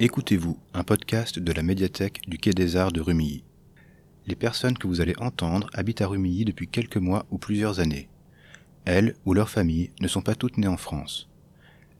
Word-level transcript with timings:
Écoutez-vous, 0.00 0.56
un 0.74 0.84
podcast 0.84 1.40
de 1.40 1.50
la 1.50 1.64
médiathèque 1.64 2.20
du 2.28 2.38
Quai 2.38 2.52
des 2.52 2.76
Arts 2.76 2.92
de 2.92 3.00
Rumilly. 3.00 3.42
Les 4.28 4.36
personnes 4.36 4.78
que 4.78 4.86
vous 4.86 5.00
allez 5.00 5.16
entendre 5.18 5.68
habitent 5.72 6.02
à 6.02 6.06
Rumilly 6.06 6.44
depuis 6.44 6.68
quelques 6.68 6.98
mois 6.98 7.26
ou 7.32 7.38
plusieurs 7.38 7.80
années. 7.80 8.08
Elles 8.84 9.16
ou 9.24 9.34
leurs 9.34 9.50
familles 9.50 9.90
ne 10.00 10.06
sont 10.06 10.22
pas 10.22 10.36
toutes 10.36 10.56
nées 10.56 10.68
en 10.68 10.76
France. 10.76 11.28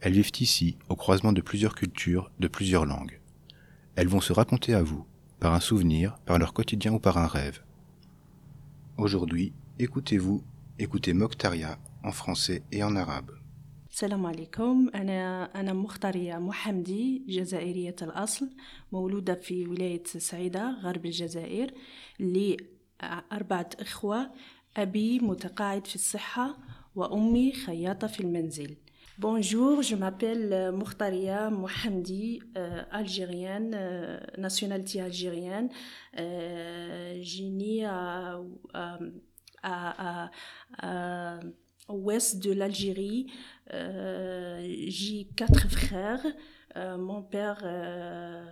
Elles 0.00 0.12
vivent 0.12 0.30
ici, 0.39 0.79
au 0.89 0.95
croisement 0.95 1.32
de 1.32 1.40
plusieurs 1.40 1.75
cultures, 1.75 2.30
de 2.39 2.46
plusieurs 2.46 2.86
langues. 2.86 3.18
Elles 3.96 4.07
vont 4.07 4.21
se 4.21 4.32
raconter 4.32 4.75
à 4.75 4.82
vous, 4.85 5.04
par 5.40 5.53
un 5.53 5.61
souvenir, 5.61 6.18
par 6.25 6.39
leur 6.39 6.53
quotidien 6.53 6.93
ou 6.93 7.00
par 7.00 7.18
un 7.18 7.26
rêve. 7.26 7.64
Aujourd'hui, 8.96 9.53
écoutez-vous, 9.80 10.44
écoutez 10.79 11.14
Mokhtaria 11.14 11.80
en 12.04 12.12
français 12.12 12.62
et 12.71 12.85
en 12.85 12.94
arabe. 12.94 13.32
السلام 13.90 14.26
عليكم 14.26 14.90
أنا 14.94 15.44
أنا 15.60 15.72
مختارية 15.72 16.36
محمدي 16.36 17.24
جزائرية 17.28 17.96
الأصل 18.02 18.50
مولودة 18.92 19.34
في 19.34 19.66
ولاية 19.66 20.02
سعيدة 20.06 20.70
غرب 20.82 21.06
الجزائر 21.06 21.70
لأربعة 22.18 23.70
إخوة 23.80 24.30
أبي 24.76 25.18
متقاعد 25.18 25.86
في 25.86 25.94
الصحة 25.94 26.58
وأمي 26.94 27.52
خياطة 27.52 28.06
في 28.06 28.20
المنزل 28.20 28.76
Bonjour, 29.20 29.82
je 29.82 29.96
m'appelle 29.96 30.70
Mokhtaria 30.72 31.50
Mohamdi, 31.50 32.41
euh, 32.56 32.84
algérienne, 32.92 33.72
euh, 33.75 34.20
nationalité 34.39 35.00
algérienne. 35.00 35.70
Euh, 36.20 37.19
J'ai 37.20 37.48
né 37.48 37.84
à, 37.84 38.39
à, 38.75 38.98
à, 39.64 40.30
à 40.78 41.41
ouest 41.89 42.42
de 42.42 42.52
l'Algérie. 42.52 43.31
Euh, 43.73 44.59
j'ai 44.88 45.28
quatre 45.36 45.70
frères. 45.70 46.26
Euh, 46.76 46.98
mon 46.98 47.22
père, 47.22 47.62
euh, 47.64 48.44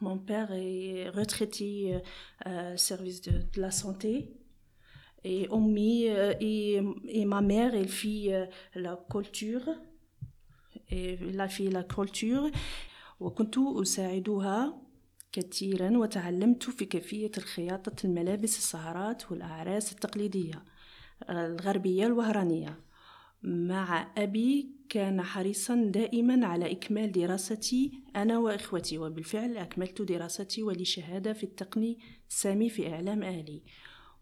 mon 0.00 0.18
père 0.18 0.52
est 0.52 1.08
retraité 1.10 2.00
service 2.76 3.20
de, 3.22 3.32
de, 3.32 3.60
la 3.60 3.70
santé. 3.70 4.32
Et 5.24 5.46
Omi 5.50 6.04
et, 6.06 6.82
et, 7.08 7.24
ma 7.24 7.40
mère, 7.40 7.74
elle 7.74 7.88
fait 7.88 8.48
la 8.74 8.98
culture. 9.10 9.68
Et 10.90 11.16
la 11.16 11.48
fait 11.48 11.70
la 11.70 11.84
culture. 11.84 12.50
وكنت 13.20 13.58
أساعدها 13.58 14.82
كثيرا 15.32 15.98
وتعلمت 15.98 16.70
في 16.70 16.84
كيفية 16.84 17.30
خياطة 17.30 18.06
الملابس 18.06 18.58
السهرات 18.58 19.32
والأعراس 19.32 19.92
التقليدية 19.92 20.62
الغربية 21.29 22.05
الوهرانية. 22.05 22.79
مع 23.43 24.11
أبي 24.17 24.69
كان 24.89 25.21
حريصا 25.21 25.75
دائما 25.75 26.47
على 26.47 26.71
إكمال 26.71 27.11
دراستي 27.11 27.91
أنا 28.15 28.37
وإخوتي 28.37 28.97
وبالفعل 28.97 29.57
أكملت 29.57 30.01
دراستي 30.01 30.63
ولي 30.63 30.85
شهادة 30.85 31.33
في 31.33 31.43
التقني 31.43 31.99
السامي 32.29 32.69
في 32.69 32.93
إعلام 32.93 33.23
آلي. 33.23 33.61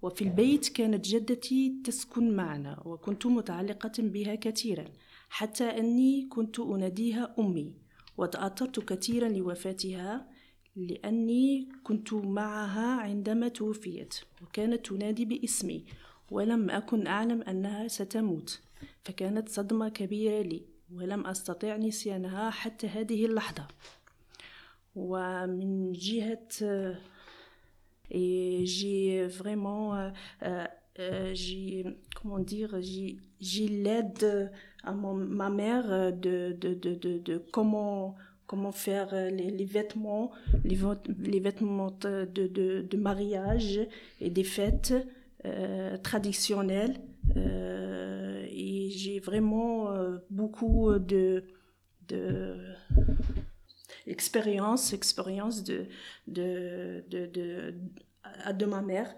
وفي 0.02 0.24
البيت 0.24 0.68
كانت 0.68 1.08
جدتي 1.08 1.82
تسكن 1.84 2.36
معنا 2.36 2.82
وكنت 2.86 3.26
متعلقة 3.26 3.92
بها 3.98 4.36
كثيرا 4.36 4.86
حتى 5.30 5.64
أني 5.64 6.28
كنت 6.28 6.60
أناديها 6.60 7.36
أمي 7.40 7.74
وتأثرت 8.18 8.80
كثيرا 8.80 9.30
لوفاتها 9.30 10.30
لأني 10.76 11.70
كنت 11.84 12.14
معها 12.14 13.02
عندما 13.02 13.48
توفيت 13.48 14.16
وكانت 14.42 14.86
تنادي 14.86 15.26
باسمي. 15.26 15.86
ولم 16.31 16.71
أكن 16.71 17.07
أعلم 17.07 17.43
أنها 17.43 17.89
ستموت 17.89 18.61
فكانت 19.05 19.49
صدمة 19.49 19.89
كبيرة 19.89 20.43
لي 20.43 20.63
ولم 20.95 21.27
أستطع 21.27 21.77
نسيانها 21.77 22.51
حتى 22.51 22.87
هذه 22.87 23.27
اللحظة 23.27 23.67
ومن 24.97 25.93
جهة 25.93 26.97
et 28.13 28.67
j'ai 28.67 29.25
vraiment 29.27 29.95
euh, 29.95 30.11
euh, 30.99 31.31
j'ai 31.33 31.85
comment 32.17 32.41
dire 32.41 32.75
j'ai 32.81 33.17
j'ai 33.41 33.69
l'aide 33.69 34.51
à 34.83 34.93
mon, 34.93 35.15
ma 35.15 35.49
mère 35.49 36.13
de 36.13 36.57
de, 36.61 36.75
de, 36.75 36.95
de, 36.95 37.19
de 37.19 37.39
comment 37.53 38.17
comment 38.49 38.73
faire 38.73 39.15
les, 39.15 39.51
les 39.53 39.65
vêtements 39.65 40.33
les, 40.65 40.77
les 41.21 41.39
vêtements 41.39 41.93
de, 42.01 42.25
de, 42.35 42.83
de 42.83 42.97
mariage 42.97 43.81
et 44.21 44.29
des 44.31 44.43
fêtes 44.45 44.91
euh, 44.93 45.05
traditionnelle 46.04 47.00
euh, 47.38 48.46
et 48.50 48.90
j'ai 48.90 49.20
vraiment 49.20 49.92
euh, 49.92 50.18
beaucoup 50.30 50.92
de, 50.98 51.44
de 52.08 52.58
expérience, 54.08 55.64
de, 55.64 55.88
de, 56.28 57.04
de, 57.10 57.26
de, 57.28 57.76
de 58.54 58.66
ma 58.66 58.82
mère 58.82 59.14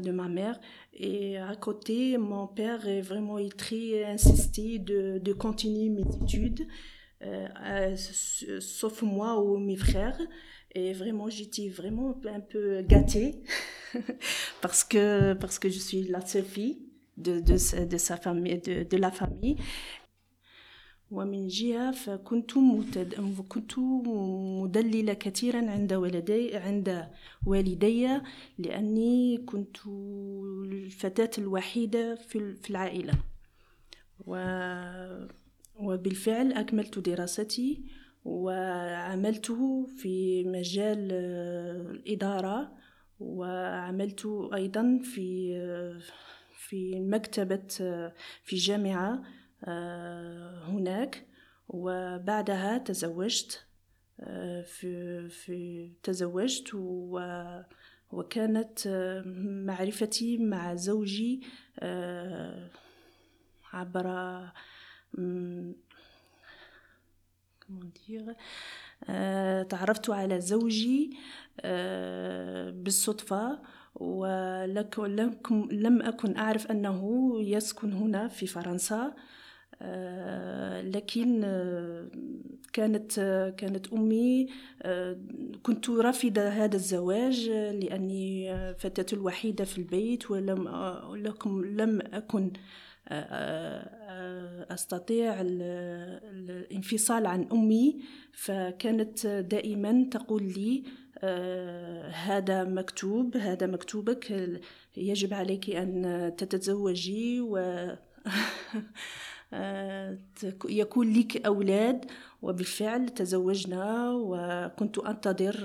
de 0.00 0.10
ma 0.10 0.26
mère. 0.26 0.58
Et 0.94 1.36
à 1.36 1.54
côté 1.54 2.16
mon 2.16 2.46
père 2.46 2.88
est 2.88 3.02
vraiment 3.02 3.36
très 3.56 4.04
insisté 4.04 4.78
de, 4.78 5.18
de 5.18 5.32
continuer 5.34 5.90
mes 5.90 6.00
études. 6.22 6.62
euh, 6.62 6.66
sauf 8.59 9.01
moi 9.01 9.41
ou 9.41 9.57
mes 9.57 9.77
frères 9.77 10.19
et 10.75 10.93
vraiment, 10.93 11.29
j'étais 11.29 11.69
vraiment 11.69 12.19
un 12.25 12.39
peu 12.39 12.81
gâtée 12.81 13.41
parce 14.61 14.83
que, 14.83 15.33
parce 15.33 15.57
que 15.59 15.69
je 15.69 15.79
suis 15.79 16.03
la 16.03 16.21
seule 16.21 16.43
fille 16.43 16.79
de, 17.17 17.39
de, 17.39 17.57
sa, 17.57 17.85
de 17.85 17.97
sa 17.97 18.17
famille, 18.17 18.59
de, 18.59 18.83
de 18.83 18.97
la 18.97 19.11
famille. 19.11 19.57
ومن 21.11 21.47
جهة 21.47 21.91
فكنت 21.91 22.57
متد... 22.57 23.13
كنت 23.49 23.79
مدللة 23.79 25.13
كثيرا 25.13 25.71
عند 25.71 25.93
ولدي 25.93 26.55
عند 26.55 27.07
والدي 27.45 28.07
لأني 28.57 29.37
كنت 29.37 29.77
الفتاة 30.65 31.31
الوحيدة 31.37 32.15
في 32.15 32.55
في 32.55 32.69
العائلة 32.69 33.13
و... 34.25 34.35
وبالفعل 35.74 36.52
أكملت 36.52 36.98
دراستي 36.98 37.84
وعملت 38.24 39.52
في 39.96 40.44
مجال 40.44 41.12
الإدارة 41.90 42.72
وعملت 43.20 44.26
أيضا 44.54 45.00
في 45.02 45.52
في 46.56 47.00
مكتبة 47.00 47.66
في 48.44 48.56
جامعة 48.56 49.22
هناك. 50.68 51.26
وبعدها 51.68 52.78
تزوجت 52.78 53.66
في 54.64 55.28
في 55.28 55.92
تزوجت 56.02 56.74
و 56.74 57.20
وكانت 58.10 58.88
معرفتي 59.66 60.38
مع 60.38 60.74
زوجي 60.74 61.40
عبر 63.72 64.06
dire? 67.94 68.36
تعرفت 69.68 70.10
على 70.10 70.40
زوجي 70.40 71.16
بالصدفة 72.70 73.58
ولم 73.94 75.38
لم 75.70 76.02
أكن 76.02 76.36
أعرف 76.36 76.70
أنه 76.70 77.32
يسكن 77.40 77.92
هنا 77.92 78.28
في 78.28 78.46
فرنسا 78.46 79.14
لكن 80.82 81.40
كانت 82.72 83.20
كانت 83.58 83.92
أمي 83.92 84.48
كنت 85.62 85.90
رافضة 85.90 86.48
هذا 86.48 86.76
الزواج 86.76 87.48
لأني 87.50 88.54
فتاة 88.74 89.06
الوحيدة 89.12 89.64
في 89.64 89.78
البيت 89.78 90.30
ولم 90.30 90.68
لم 91.64 92.00
أكن 92.12 92.52
أستطيع 94.70 95.40
الانفصال 95.40 97.26
عن 97.26 97.48
أمي 97.52 98.00
فكانت 98.32 99.26
دائما 99.26 100.08
تقول 100.10 100.42
لي 100.42 100.82
هذا 102.10 102.64
مكتوب 102.64 103.36
هذا 103.36 103.66
مكتوبك 103.66 104.60
يجب 104.96 105.34
عليك 105.34 105.70
أن 105.70 106.32
تتزوجي 106.38 107.40
و 107.40 107.58
يكون 110.64 111.12
لك 111.12 111.46
أولاد 111.46 112.04
وبالفعل 112.42 113.08
تزوجنا 113.08 114.10
وكنت 114.10 114.98
أنتظر 114.98 115.56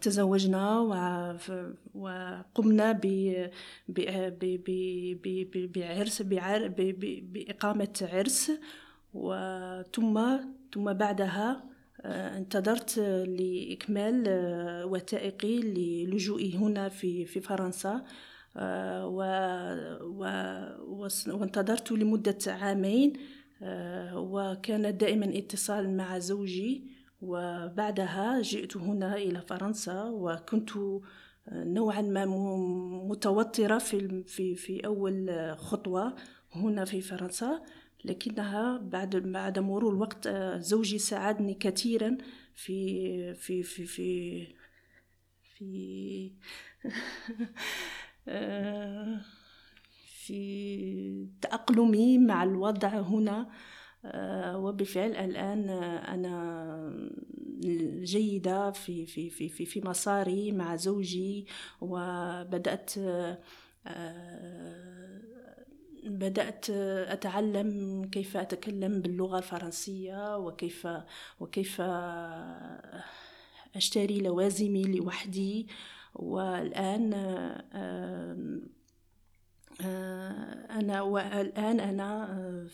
تزوجنا 0.00 0.80
وقمنا 1.94 3.00
بعرس 5.74 6.22
بإقامة 7.32 8.08
عرس 8.12 8.52
وثم 9.14 10.38
ثم 10.74 10.92
بعدها 10.92 11.64
انتظرت 12.04 12.98
لإكمال 13.38 14.24
وثائقي 14.84 15.60
للجوئي 15.60 16.56
هنا 16.56 16.88
في 16.88 17.24
في 17.24 17.40
فرنسا 17.40 18.04
و 19.04 19.18
وانتظرت 21.28 21.92
لمدة 21.92 22.38
عامين 22.46 23.12
وكان 24.14 24.96
دائما 24.96 25.38
اتصال 25.38 25.96
مع 25.96 26.18
زوجي. 26.18 26.93
وبعدها 27.24 28.42
جئت 28.42 28.76
هنا 28.76 29.16
إلى 29.16 29.40
فرنسا 29.40 30.04
وكنت 30.04 30.70
نوعا 31.52 32.02
ما 32.02 32.24
متوترة 33.08 33.78
في 33.78 34.22
في 34.26 34.54
في 34.54 34.86
أول 34.86 35.30
خطوة 35.58 36.16
هنا 36.52 36.84
في 36.84 37.00
فرنسا 37.00 37.62
لكنها 38.04 38.78
بعد 38.78 39.16
بعد 39.16 39.58
مرور 39.58 39.92
الوقت 39.92 40.28
زوجي 40.56 40.98
ساعدني 40.98 41.54
كثيرا 41.54 42.16
في 42.54 43.34
في 43.34 43.62
في 43.62 43.86
في 43.86 44.46
في 45.58 46.32
في 50.24 51.28
تأقلمي 51.40 52.18
مع 52.18 52.42
الوضع 52.42 52.88
هنا. 52.88 53.50
وبالفعل 54.54 55.10
الآن 55.10 55.70
أنا 56.08 57.08
جيدة 58.02 58.70
في 58.70 59.06
في 59.06 59.30
في 59.30 59.48
في, 59.48 59.66
في 59.66 59.80
مساري 59.80 60.52
مع 60.52 60.76
زوجي 60.76 61.46
وبدأت 61.80 62.92
بدأت 66.04 66.70
أتعلم 66.70 68.04
كيف 68.12 68.36
أتكلم 68.36 69.00
باللغة 69.00 69.38
الفرنسية 69.38 70.38
وكيف 70.38 70.88
وكيف 71.40 71.80
أشتري 73.76 74.20
لوازمي 74.20 74.82
لوحدي. 74.82 75.66
والآن 76.14 77.14
أنا 80.70 81.02
والآن 81.02 81.80
أنا 81.80 82.66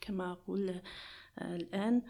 كما 0.00 0.32
أقول 0.32 0.80
الآن 1.42 2.02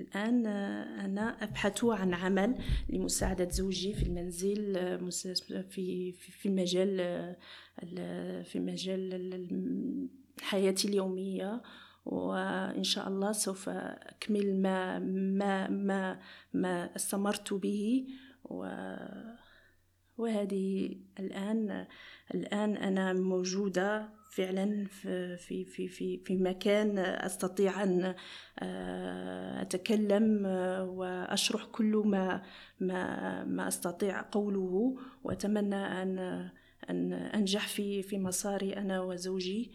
الآن 0.00 0.46
أنا 0.46 1.42
أبحث 1.44 1.84
عن 1.84 2.14
عمل 2.14 2.58
لمساعدة 2.88 3.48
زوجي 3.48 3.94
في 3.94 4.02
المنزل 4.02 4.74
في 5.70 6.12
في 6.12 6.48
مجال 6.48 6.96
في 8.44 8.60
مجال 8.60 9.48
حياتي 10.42 10.88
اليومية 10.88 11.62
وإن 12.04 12.84
شاء 12.84 13.08
الله 13.08 13.32
سوف 13.32 13.68
أكمل 13.68 14.62
ما 14.62 14.98
ما 14.98 15.68
ما 15.68 16.20
ما 16.52 16.96
استمرت 16.96 17.54
به 17.54 18.06
و 18.44 18.66
وهذه 20.18 20.96
الآن 21.18 21.86
الآن 22.34 22.76
أنا 22.76 23.12
موجودة 23.12 24.08
فعلا 24.30 24.86
في 24.86 25.36
في 25.64 25.88
في 25.88 26.18
في 26.18 26.36
مكان 26.36 26.98
أستطيع 26.98 27.82
أن 27.82 28.14
أتكلم 29.60 30.46
وأشرح 30.96 31.64
كل 31.64 32.02
ما 32.06 32.42
ما 32.80 33.44
ما 33.44 33.68
أستطيع 33.68 34.22
قوله 34.32 34.96
وأتمنى 35.24 36.02
أن 36.02 36.18
أن 36.90 37.12
أنجح 37.12 37.68
في 37.68 38.02
في 38.02 38.18
مساري 38.18 38.76
أنا 38.76 39.00
وزوجي 39.00 39.72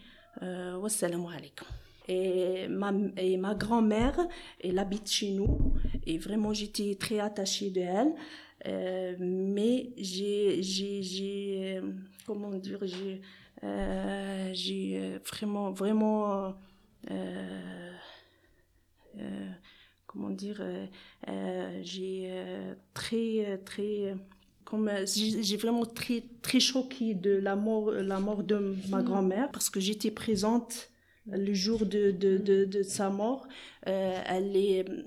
والسلام 0.74 1.26
عليكم 1.26 1.66
Et 2.10 2.68
ma, 2.68 2.90
et 3.18 3.36
ma 3.36 3.54
grand-mère, 3.54 4.18
elle 4.64 4.78
habite 4.78 5.10
chez 5.10 5.32
nous. 5.32 5.74
Et 6.06 6.16
vraiment, 6.16 6.54
j'étais 6.54 6.94
très 6.94 7.20
attachée 7.20 7.70
de 7.70 7.80
elle. 7.80 8.14
Euh, 8.66 9.14
mais 9.18 9.90
j'ai, 9.96 10.62
j'ai, 10.62 11.02
j'ai, 11.02 11.80
comment 12.26 12.50
dire, 12.50 12.80
j'ai, 12.82 13.20
euh, 13.62 14.50
j'ai 14.52 15.18
vraiment, 15.24 15.70
vraiment, 15.70 16.54
euh, 17.10 17.58
comment 20.06 20.30
dire, 20.30 20.62
j'ai 21.82 22.32
très, 22.94 23.58
très, 23.64 24.16
comme 24.64 24.90
j'ai 25.06 25.56
vraiment 25.56 25.86
très, 25.86 26.24
très 26.42 26.60
choqué 26.60 27.14
de 27.14 27.30
la 27.30 27.56
mort, 27.56 27.92
la 27.92 28.18
mort 28.20 28.42
de 28.42 28.74
ma 28.90 29.02
grand-mère 29.02 29.50
parce 29.52 29.70
que 29.70 29.80
j'étais 29.80 30.10
présente 30.10 30.90
le 31.30 31.52
jour 31.54 31.84
de, 31.86 32.10
de, 32.10 32.38
de, 32.38 32.64
de 32.64 32.82
sa 32.82 33.10
mort. 33.10 33.46
Euh, 33.86 34.22
elle 34.26 34.56
est, 34.56 34.88
euh, 34.88 35.02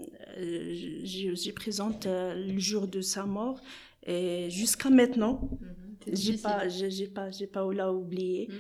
j'ai 1.04 1.52
présente 1.54 2.06
euh, 2.06 2.36
le 2.48 2.60
jour 2.60 2.88
de 2.88 3.02
sa 3.02 3.26
mort 3.26 3.60
et 4.06 4.50
jusqu'à 4.50 4.90
maintenant. 4.90 5.42
Mm-hmm. 5.44 6.16
J'ai 6.16 6.38
pas, 6.38 6.68
j'ai 6.68 7.08
pas, 7.08 7.32
j'ai 7.32 7.48
pas 7.48 7.66
oublié. 7.66 8.48
Mm-hmm. 8.48 8.54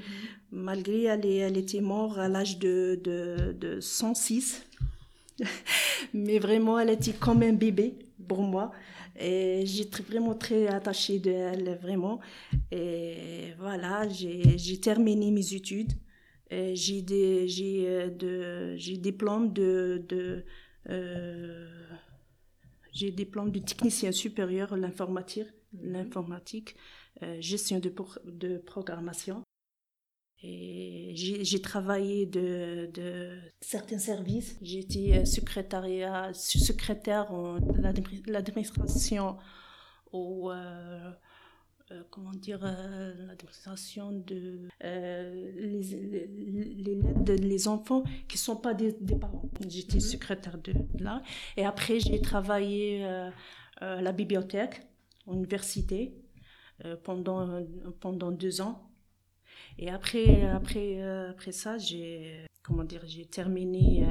Malgré 0.51 1.03
elle, 1.03 1.25
elle 1.25 1.57
était 1.57 1.81
morte 1.81 2.17
à 2.17 2.27
l'âge 2.27 2.59
de, 2.59 2.99
de, 3.03 3.55
de 3.59 3.79
106. 3.79 4.63
Mais 6.13 6.39
vraiment, 6.39 6.77
elle 6.77 6.91
était 6.91 7.13
comme 7.13 7.41
un 7.41 7.53
bébé 7.53 7.95
pour 8.27 8.41
moi. 8.41 8.71
Et 9.19 9.65
j'étais 9.65 10.03
vraiment 10.03 10.33
très 10.35 10.67
attachée 10.67 11.19
d'elle, 11.19 11.77
vraiment. 11.81 12.19
Et 12.71 13.53
voilà, 13.59 14.07
j'ai 14.09 14.79
terminé 14.79 15.31
mes 15.31 15.53
études. 15.53 15.93
Euh, 16.51 16.71
j'ai 16.73 17.01
des 17.01 17.47
j'ai 17.47 17.85
euh, 17.87 18.09
de 18.09 18.75
j'ai 18.75 18.97
diplôme 18.97 19.53
de 19.53 20.03
de 20.09 20.43
euh, 20.89 21.67
j'ai 22.91 23.11
diplôme 23.11 23.51
de 23.51 23.59
technicien 23.59 24.11
supérieur 24.11 24.75
l'informatique 24.75 25.47
l'informatique 25.81 26.75
gestion 27.39 27.79
de 27.79 27.93
de 28.25 28.57
programmation 28.57 29.43
et 30.43 31.11
j'ai 31.15 31.61
travaillé 31.61 32.25
de, 32.25 32.89
de 32.93 33.39
certains 33.61 33.99
services. 33.99 34.57
J'étais 34.63 35.23
secrétariat, 35.23 36.33
secrétaire 36.33 37.31
en 37.31 37.59
l'administration 38.25 39.37
au, 40.11 40.51
euh, 40.51 41.11
comment 42.09 42.31
dire, 42.31 42.59
euh, 42.63 43.13
l'administration 43.27 44.11
de 44.11 44.67
euh, 44.83 45.51
les, 45.55 45.81
les, 45.81 46.95
les, 47.25 47.37
les, 47.37 47.67
enfants 47.67 48.03
qui 48.27 48.37
ne 48.37 48.39
sont 48.39 48.55
pas 48.55 48.73
des, 48.73 48.93
des 48.93 49.15
parents. 49.15 49.49
J'étais 49.67 49.95
mhm. 49.95 50.01
secrétaire 50.01 50.57
de, 50.57 50.73
là. 50.99 51.21
Et 51.57 51.65
après, 51.65 51.99
j'ai 51.99 52.21
travaillé 52.21 53.05
à 53.05 54.01
la 54.01 54.11
bibliothèque, 54.11 54.87
à 55.27 55.31
l'université, 55.31 56.13
pendant, 57.03 57.63
pendant 57.99 58.31
deux 58.31 58.61
ans. 58.61 58.89
Et 59.77 59.89
après, 59.89 60.43
après, 60.47 61.01
après 61.01 61.51
ça, 61.51 61.77
j'ai 61.77 62.45
comment 62.63 62.83
dire, 62.83 63.01
j'ai 63.05 63.25
terminé 63.25 64.05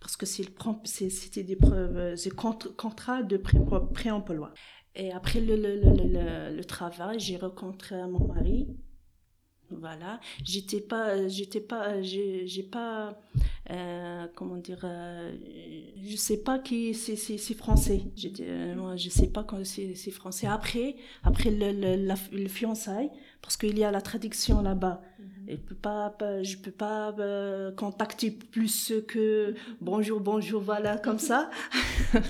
parce 0.00 0.16
que 0.16 0.26
c'était 0.26 1.42
des 1.42 1.56
preuves, 1.56 2.14
c'est 2.14 2.34
contrat 2.34 3.22
de 3.22 3.36
pré-emploi. 3.36 4.54
Et 4.96 5.12
après 5.12 5.40
le, 5.40 5.56
le, 5.56 5.76
le, 5.76 6.56
le 6.56 6.64
travail, 6.64 7.20
j'ai 7.20 7.36
rencontré 7.36 7.96
mon 8.06 8.26
mari. 8.26 8.66
Voilà. 9.70 10.20
J'étais 10.44 10.80
pas, 10.80 11.26
j'étais 11.28 11.60
pas, 11.60 12.00
j'ai 12.00 12.62
pas, 12.70 13.18
euh, 13.70 14.26
comment 14.34 14.56
dire, 14.56 14.80
euh, 14.84 15.36
je 16.02 16.16
sais 16.16 16.38
pas 16.38 16.58
qui 16.60 16.94
c'est, 16.94 17.16
français. 17.54 18.02
Euh, 18.40 18.74
moi, 18.76 18.96
je 18.96 19.08
sais 19.10 19.26
pas 19.26 19.42
quand 19.42 19.64
c'est, 19.64 19.94
français. 20.10 20.46
Après, 20.46 20.96
après 21.24 21.50
le, 21.50 21.72
le, 21.72 22.14
le 22.32 22.48
fiançailles, 22.48 23.10
parce 23.42 23.56
qu'il 23.56 23.78
y 23.78 23.84
a 23.84 23.90
la 23.90 24.00
traduction 24.00 24.62
là-bas. 24.62 25.02
Mm-hmm. 25.20 25.52
Et 25.52 25.56
peut 25.56 25.74
pas, 25.74 26.10
pas, 26.10 26.42
je 26.42 26.56
peux 26.56 26.70
pas 26.70 27.14
euh, 27.18 27.72
contacter 27.72 28.30
plus 28.30 28.92
que 29.08 29.54
bonjour, 29.80 30.20
bonjour, 30.20 30.62
voilà, 30.62 30.96
comme 30.96 31.18
ça. 31.18 31.50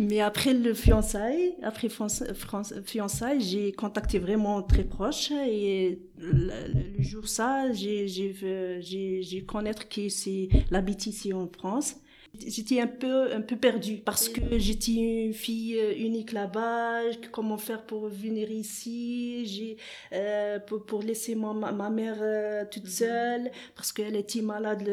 Mais 0.00 0.20
après 0.20 0.54
le 0.54 0.72
fiançailles, 0.72 1.52
après 1.62 1.88
fiançailles, 1.90 3.42
j'ai 3.42 3.70
contacté 3.72 4.18
vraiment 4.18 4.62
très 4.62 4.82
proche 4.82 5.30
et 5.30 5.98
le, 6.16 7.02
jour 7.02 7.28
ça, 7.28 7.70
j'ai 7.72 8.08
j'ai 8.08 9.20
j'ai 9.20 9.44
connaître 9.44 9.90
que 9.90 10.08
c'est 10.08 10.48
l'habite 10.70 11.06
ici 11.06 11.34
en 11.34 11.46
France. 11.46 11.96
J'étais 12.38 12.80
un 12.80 12.86
peu, 12.86 13.32
un 13.32 13.40
peu 13.40 13.56
perdue 13.56 13.96
parce 13.96 14.28
que 14.28 14.40
j'étais 14.56 14.92
une 14.92 15.32
fille 15.34 15.76
euh, 15.78 15.92
unique 15.98 16.32
là-bas. 16.32 17.00
Comment 17.32 17.58
faire 17.58 17.82
pour 17.84 18.08
venir 18.08 18.50
ici? 18.50 19.44
J'ai 19.46 19.76
euh, 20.12 20.60
pour, 20.60 20.86
pour, 20.86 21.02
laisser 21.02 21.34
ma, 21.34 21.52
ma 21.52 21.90
mère 21.90 22.18
euh, 22.20 22.64
toute 22.70 22.84
mhm. 22.84 22.90
seule 22.90 23.50
parce 23.74 23.92
qu'elle 23.92 24.14
était 24.14 24.42
malade. 24.42 24.88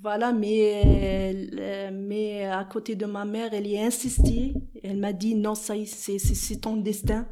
voilà, 0.00 0.32
mais 0.32 1.90
mais 1.92 2.46
à 2.46 2.64
côté 2.64 2.94
de 2.94 3.06
ma 3.06 3.24
mère, 3.24 3.52
elle 3.52 3.66
y 3.66 3.76
a 3.76 3.84
insisté. 3.84 4.54
Elle 4.84 4.98
m'a 4.98 5.12
dit 5.12 5.34
non, 5.34 5.56
ça 5.56 5.74
c'est 5.86 6.60
ton 6.60 6.76
destin. 6.76 7.26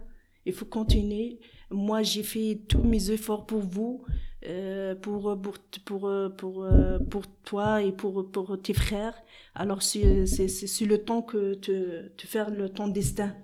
Il 0.47 0.53
faut 0.53 0.67
continuer. 0.67 1.39
Moi, 1.71 2.03
j'ai 2.03 2.23
fait 2.23 2.61
tous 2.69 2.83
mes 2.83 3.11
efforts 3.11 3.47
pour 3.47 3.61
vous. 3.61 4.05
Euh, 4.47 4.95
pour, 4.95 5.41
pour, 5.41 5.55
pour, 5.87 6.11
pour, 6.37 6.67
pour, 7.09 7.23
toi 7.45 7.83
et 7.83 7.93
pour, 7.93 8.31
pour 8.31 8.61
tes 8.61 8.75
frères. 8.75 9.15
Alors, 9.55 9.83
c'est 9.83 10.03
le 10.05 10.97
temps 10.99 11.23
que 11.23 11.55
te, 11.55 12.09
te 12.09 12.27
faire 12.27 12.51
ton 12.75 12.89
destin. 12.89 13.35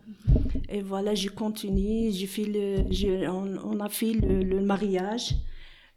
Et 0.69 0.83
voilà, 0.83 1.15
j'ai 1.15 1.31
continué, 1.31 2.13
fait 2.27 2.45
le, 2.45 3.29
on, 3.29 3.59
on, 3.65 3.81
a 3.81 3.89
fait 3.89 4.13
le, 4.13 4.61
mariage. 4.61 5.35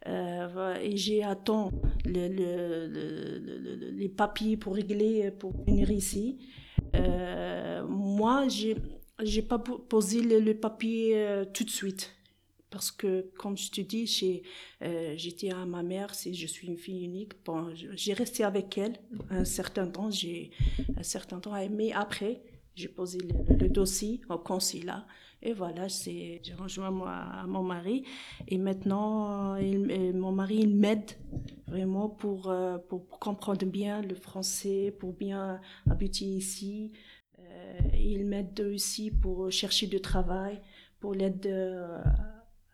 Euh, 0.06 0.74
et 0.82 0.96
j'ai 0.96 1.22
attendu 1.22 1.76
le, 2.04 2.28
le, 2.28 3.90
les 3.92 4.08
papiers 4.08 4.56
pour 4.56 4.74
régler, 4.74 5.30
pour 5.30 5.52
venir 5.66 5.90
ici. 5.90 6.38
Euh, 6.94 7.86
moi, 7.86 8.48
j'ai 8.48 8.76
j'ai 9.22 9.42
pas 9.42 9.58
posé 9.58 10.22
le, 10.22 10.54
papier 10.54 11.16
euh, 11.16 11.44
tout 11.44 11.64
de 11.64 11.70
suite. 11.70 12.14
Parce 12.70 12.90
que 12.90 13.30
comme 13.38 13.56
je 13.56 13.70
te 13.70 13.80
dis 13.80 14.42
euh, 14.82 15.14
j'étais 15.16 15.52
à 15.52 15.64
ma 15.64 15.84
mère 15.84 16.12
si 16.12 16.34
je 16.34 16.46
suis 16.48 16.66
une 16.66 16.76
fille 16.76 17.04
unique. 17.04 17.32
J'ai 17.92 18.14
resté 18.14 18.42
avec 18.42 18.76
elle 18.78 18.98
un 19.30 19.44
certain 19.44 19.86
temps 19.86 20.10
j'ai 20.10 20.50
un 20.96 21.04
certain 21.04 21.38
temps. 21.38 21.52
Mais 21.70 21.92
après 21.92 22.42
j'ai 22.74 22.88
posé 22.88 23.18
le, 23.60 23.68
dossier 23.68 24.22
au 24.28 24.38
consulat. 24.38 25.06
Et 25.40 25.52
voilà 25.52 25.86
j'ai 25.86 26.40
rejoint 26.58 26.90
moi 26.90 27.44
mon 27.46 27.62
mari. 27.62 28.04
Et 28.48 28.58
maintenant 28.58 29.54
il, 29.54 30.12
mon 30.12 30.32
mari 30.32 30.56
il 30.62 30.74
m'aide 30.74 31.12
vraiment 31.68 32.06
euh, 32.06 32.16
pour, 32.18 32.52
pour 32.88 33.18
comprendre 33.20 33.66
bien 33.66 34.02
le 34.02 34.16
français 34.16 34.92
pour 34.98 35.12
bien 35.12 35.60
habiter 35.88 36.24
ici 36.24 36.90
euh, 37.64 37.96
il 37.96 38.26
m'aide 38.26 38.60
aussi 38.60 39.10
pour 39.10 39.50
chercher 39.50 39.86
du 39.86 40.00
travail, 40.00 40.60
pour 41.00 41.14
l'aide 41.14 41.46
euh, 41.46 41.98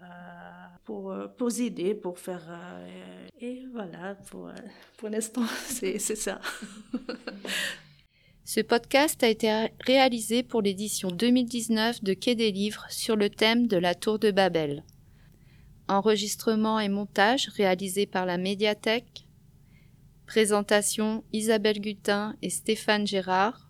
euh, 0.03 0.07
pour, 0.85 1.15
pour 1.37 1.61
aider, 1.61 1.95
pour 1.95 2.19
faire. 2.19 2.43
et 3.41 3.65
voilà, 3.73 4.17
pour, 4.31 4.51
pour 4.97 5.09
l'instant, 5.09 5.45
c'est 5.67 5.99
ça. 5.99 6.41
Ce 8.45 8.61
podcast 8.61 9.23
a 9.23 9.29
été 9.29 9.69
réalisé 9.87 10.43
pour 10.43 10.61
l'édition 10.61 11.11
2019 11.11 12.03
de 12.03 12.15
Quai 12.15 12.35
des 12.35 12.51
Livres 12.51 12.85
sur 12.91 13.15
le 13.15 13.31
thème 13.31 13.69
de 13.69 13.77
la 13.77 13.95
Tour 13.95 14.19
de 14.19 14.33
Babel. 14.33 14.83
Enregistrement 15.87 16.81
et 16.81 16.89
montage 16.89 17.49
réalisé 17.49 18.07
par 18.07 18.27
la 18.27 18.39
médiathèque. 18.39 19.27
Présentation 20.27 21.23
Isabelle 21.33 21.81
Gutin 21.81 22.37
et 22.43 22.51
Stéphane 22.51 23.07
Gérard. 23.07 23.70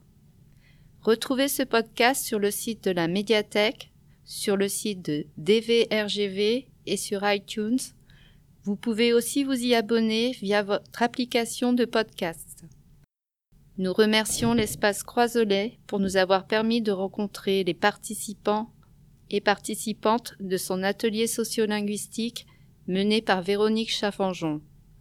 Retrouvez 1.03 1.49
ce 1.49 1.63
podcast 1.63 2.27
sur 2.27 2.39
le 2.39 2.51
site 2.51 2.85
de 2.85 2.91
la 2.91 3.09
médiathèque, 3.09 3.91
sur 4.25 4.59
le 4.59 4.69
site 4.69 5.03
de 5.03 5.27
DVRGV 5.39 6.69
et 6.85 6.97
sur 6.99 7.23
iTunes. 7.25 7.79
Vous 8.65 8.77
pouvez 8.77 9.15
aussi 9.15 9.43
vous 9.43 9.55
y 9.65 9.75
abonner 9.75 10.33
via 10.33 10.63
votre 10.63 11.03
application 11.03 11.73
de 11.73 11.87
podcast. 11.87 12.65
Nous 13.79 13.95
remercions 13.95 14.53
l'espace 14.53 15.03
Croisolet 15.03 15.79
pour 15.87 16.01
nous 16.01 16.19
avoir 16.19 16.47
permis 16.47 16.83
de 16.83 16.93
rencontrer 16.93 17.65
les 17.65 17.73
participants 17.73 18.71
et 19.31 19.41
participantes 19.41 20.35
de 20.39 20.59
son 20.59 20.83
atelier 20.83 21.27
sociolinguistique 21.27 22.47
mené 22.89 23.23
par 23.23 23.41
Véronique 23.41 23.91
Chaffanjon. 23.91 24.61